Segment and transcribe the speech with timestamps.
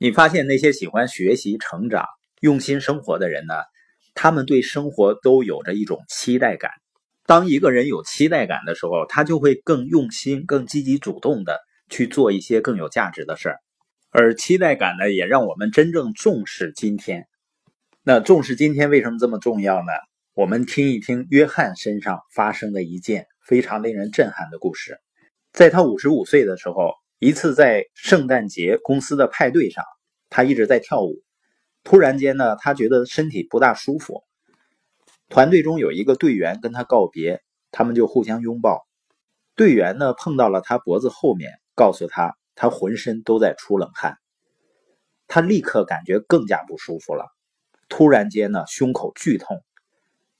[0.00, 2.06] 你发现那些喜欢学习、成长、
[2.40, 3.54] 用心生活的人呢？
[4.14, 6.70] 他们对生活都有着一种期待感。
[7.26, 11.58] 当一个人有期待感的时候，他就会更用心、更积极主动的
[11.90, 13.58] 去做一些更有价值的事儿。
[14.10, 17.26] 而期待感呢，也让我们真正重视今天。
[18.04, 19.92] 那重视今天为什么这么重要呢？
[20.32, 24.96] 我们听一听约翰身上发生的一件非常令人震撼的故事。
[25.52, 29.84] 在他五十五岁的时候，一次在圣诞节公司的派对上，
[30.30, 31.16] 他一直在跳舞。
[31.82, 34.22] 突然间呢，他觉得身体不大舒服。
[35.28, 37.42] 团队中有一个队员跟他告别，
[37.72, 38.86] 他们就互相拥抱。
[39.56, 44.16] 队员呢碰到了他脖子后面，告诉他他浑身都在出冷汗。
[45.26, 47.26] 他立刻感觉更加不舒服了。
[47.88, 49.64] 突然间呢，胸口剧痛，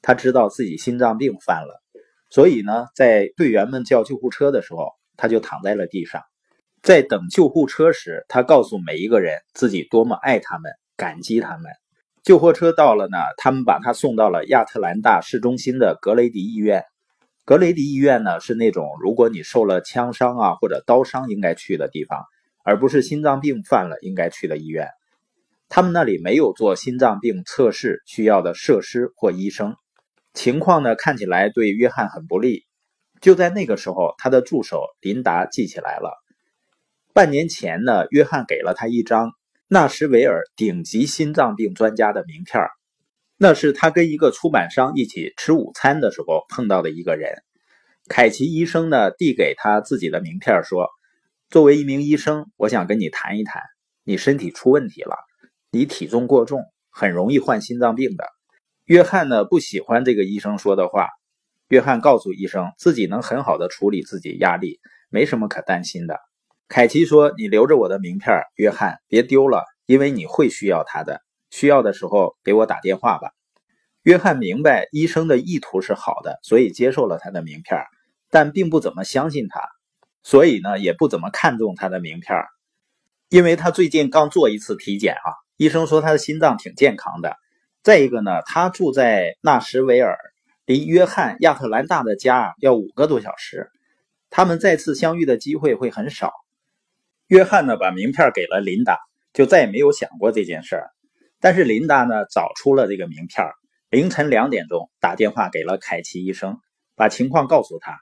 [0.00, 1.82] 他知道自己心脏病犯了，
[2.30, 6.22] 所以呢，在队员们叫救护车的时候，他就躺在了地上。
[6.82, 10.72] 在等救护车时，他告诉每一个人自己多么爱他们。
[10.96, 11.70] 感激他们。
[12.24, 16.82] 救护车到了呢，他们把他送到了亚特兰大市中心的格雷迪医院。
[17.44, 22.24] 格雷迪医院呢，是那种如果你受了枪伤啊或者刀伤应该去的地方，
[22.64, 24.88] 而不是心脏病犯了应该去的医院。
[25.68, 29.76] 他们那里没有做心脏病测试需要的设施或医生。
[30.34, 32.64] 情况呢，看起来对约翰很不利。
[33.20, 36.12] 就在那个时候，他的助手琳达记起来了，
[37.12, 39.32] 半年前呢，约翰给了他一张。
[39.70, 42.62] 纳什维尔顶级心脏病专家的名片
[43.36, 47.42] 那是他跟一个出版商一起吃午餐的时候碰到的一个人。
[48.08, 50.88] 凯奇医生呢，递给他自己的名片说
[51.50, 53.62] ：“作为一名医生，我想跟你谈一谈。
[54.04, 55.18] 你身体出问题了，
[55.70, 58.24] 你体重过重，很容易患心脏病的。”
[58.86, 61.08] 约翰呢，不喜欢这个医生说的话。
[61.68, 66.18] 约翰告诉医生，自己能很好的处理自己压力，没什么可担心的。
[66.68, 71.22] 凯奇说：“你留着我的名片，约翰，别丢了，因为你会需要它的。
[71.50, 73.30] 需要的时候给我打电话吧。”
[74.04, 77.82] 约翰明白医生的意图是好的，所以接受了他的名片，
[78.28, 79.62] 但并不怎么相信他，
[80.22, 82.36] 所以呢，也不怎么看重他的名片，
[83.30, 87.34] 因为他最近刚做一次体检啊，医生说他的心脏挺健康的。
[87.82, 90.18] 再一个呢，他住在纳什维尔，
[90.66, 93.70] 离约翰亚特兰大的家要五个多小时，
[94.28, 96.32] 他们再次相遇的机会会很少。
[97.28, 98.98] 约翰呢，把名片给了琳达，
[99.34, 100.90] 就再也没有想过这件事儿。
[101.40, 103.46] 但是琳达呢，找出了这个名片，
[103.90, 106.56] 凌晨两点钟打电话给了凯奇医生，
[106.96, 107.98] 把情况告诉他。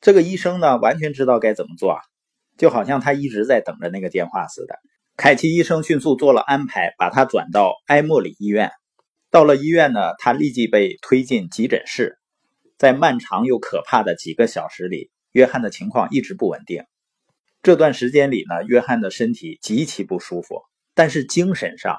[0.00, 1.98] 这个医生呢，完全知道该怎么做，
[2.56, 4.76] 就好像他一直在等着那个电话似的。
[5.14, 8.70] 凯奇医生迅速做了安排，把他转到埃默里医院。
[9.30, 12.16] 到了医院呢，他立即被推进急诊室。
[12.78, 16.82] 在漫长又可怕的几个小时里，约翰的情况一直不稳定。
[17.62, 20.62] 这段时间里呢，约翰的身体极其不舒服，
[20.94, 21.98] 但是精神上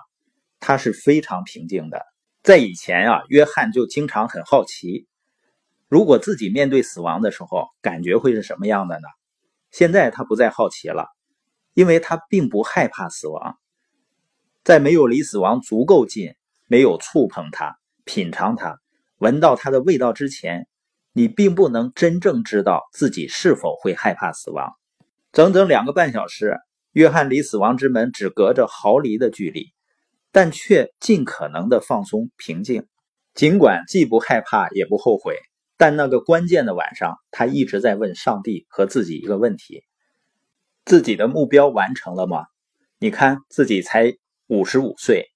[0.59, 2.01] 他是非常平静的。
[2.41, 5.07] 在以前啊，约翰就经常很好奇，
[5.87, 9.07] 如果自己面对死亡的时候，感觉会是什么样的呢？
[9.69, 11.05] 现在他不再好奇了，
[11.75, 13.59] 因为他并不害怕死亡。
[14.63, 16.33] 在没有离死亡足够近、
[16.65, 18.79] 没有触碰它、品尝它、
[19.19, 20.67] 闻到它的味道之前，
[21.13, 24.73] 你并不能真正知道自己是否会害怕死亡。
[25.31, 26.57] 整整两个半小时，
[26.91, 29.67] 约翰离死亡之门只隔着毫厘的距离，
[30.33, 32.85] 但却尽可能的放松平静。
[33.33, 35.37] 尽管既不害怕也不后悔，
[35.77, 39.85] 但那个关键的晚上，他一直在问上帝和自己一个问题：
[40.83, 42.47] 自己的目标完成了吗？
[42.99, 44.13] 你看自己才
[44.47, 45.27] 五十五岁，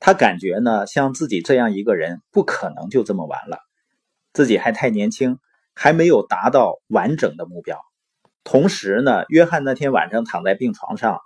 [0.00, 3.58] 他感觉呢，像自己这样一个人，不可能就这么完了。
[4.32, 5.38] 自己还太年轻，
[5.74, 7.78] 还没有达到完整的目标。
[8.50, 11.18] 同时呢，约翰那天晚上躺在病床上，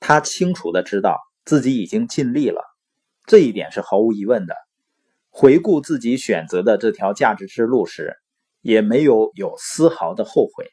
[0.00, 2.62] 他清楚的知道自己已经尽力了，
[3.26, 4.54] 这一点是毫无疑问的。
[5.28, 8.16] 回顾自己选择的这条价值之路时，
[8.62, 10.70] 也没有有丝毫的后悔。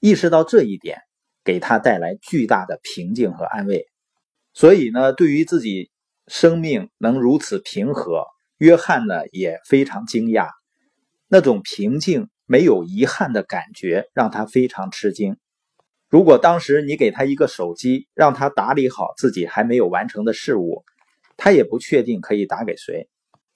[0.00, 1.02] 意识到这一点，
[1.44, 3.84] 给他带来巨大的平静和安慰。
[4.54, 5.90] 所以呢，对于自己
[6.28, 8.24] 生命能如此平和，
[8.56, 10.48] 约翰呢也非常惊讶，
[11.28, 12.30] 那种平静。
[12.46, 15.36] 没有遗憾的感觉让他非常吃惊。
[16.08, 20.84] 如果当时你给他一个手机，让他打理好自己还没有完成的事物，
[21.36, 23.08] 他也不确定可以打给谁。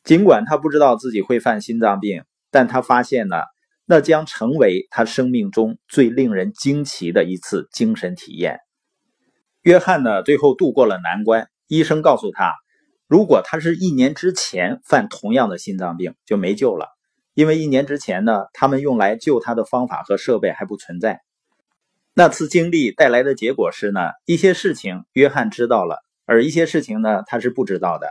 [0.03, 3.45] 尽管他不知道自己会犯心脏病，但他发现了
[3.85, 8.59] 那将成为他生命中最令人惊奇的一次精神体验。
[9.63, 11.49] 约翰呢，最后度过了难关。
[11.69, 12.55] 医生告诉他，
[13.07, 16.98] 如果他是一年之前犯同样的心脏病，就没救了。
[17.39, 21.21] 因为一年之前呢，他们用来救他的方法和设备还不存在。
[22.13, 28.09] 那次经历带来的结果是呢，一些事情约翰知道了，而一些事情呢他是不知道的。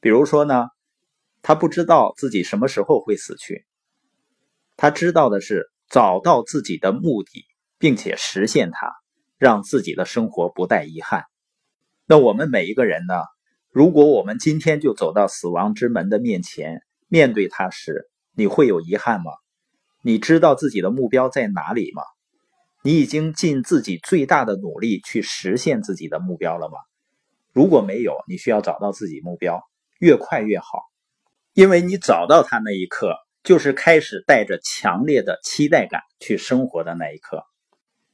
[0.00, 0.68] 比如说呢，
[1.42, 3.66] 他不知道自己什么时候会死去，
[4.78, 7.44] 他知道的是找到自己的目的，
[7.76, 8.94] 并且实现它，
[9.36, 11.24] 让自己的生活不带遗憾。
[12.06, 13.24] 那我们每一个人呢，
[13.70, 19.30] 如果我们今天就走到死亡之门的面前，面对它时，你会有遗憾吗？
[20.02, 22.02] 你知道自己的目标在哪里吗？
[22.82, 26.76] 你已经尽自己最大的努力去实现自己的目标了吗？
[27.52, 29.62] 如果没有，你需要找到自己目标，
[30.00, 30.82] 越快越好，
[31.54, 37.44] 因为你找到它那一刻，就是开始带着强烈的期待感去生活的那一刻。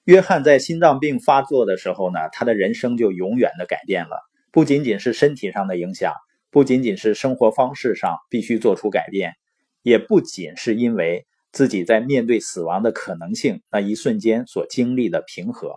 [0.05, 4.21] 约翰在心脏病发作的时候呢，他的人生就永远的改变了，
[4.53, 6.15] 不仅仅是身体上的影响，
[6.51, 9.35] 不仅仅是生活方式上必须做出改变，
[9.83, 11.27] 也不仅是因为。
[11.53, 15.75] 自己在面对死亡的可能性那一瞬间所经历的平和，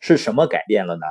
[0.00, 1.06] 是什么改变了呢？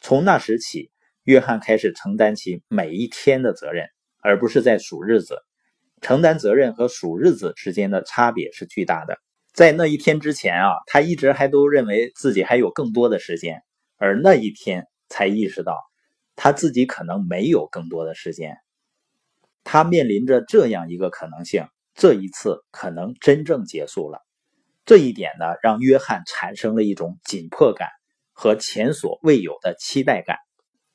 [0.00, 0.92] 从那时起，
[1.24, 3.88] 约翰开始承担起每一天的责任，
[4.22, 5.36] 而不是在数日子。
[6.00, 9.18] 承担责任和数日子之间的差别是巨大的。
[9.52, 13.62] 在那一天之前啊，他一直还都认为自己还有更多的时间，
[13.96, 15.76] 而那一天才意识到
[16.36, 18.56] 他自己可能没有更多的时间。
[19.64, 21.66] 他面临着这样一个可能性。
[21.96, 24.18] 这一次可能真正结束了，
[24.84, 27.88] 这一点呢，让约翰产生了一种紧迫感
[28.32, 30.36] 和前所未有的期待感。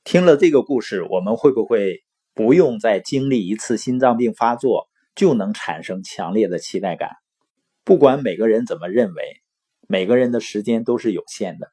[0.04, 7.12] 听了这个故事，我们会不会不用再经历一次心脏病发作就能产生强烈的期待感？
[7.86, 9.24] 不管每个人怎么认为，
[9.88, 11.72] 每个人的时间都是有限的。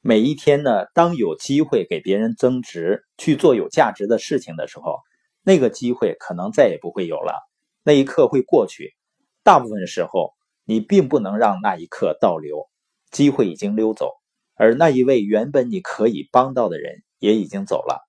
[0.00, 5.00] 每一天呢，当有机会给别人增值、去做有价值的事情的时候，
[5.44, 7.46] 那个机会可能再也不会有了。
[7.84, 8.96] 那一刻会过去，
[9.42, 10.32] 大部分时候
[10.64, 12.68] 你并不能让那一刻倒流，
[13.10, 14.10] 机会已经溜走，
[14.54, 18.08] 而那一位原本你可以帮到的人也已经走了，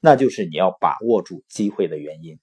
[0.00, 2.38] 那就是你要把握住机会的原因。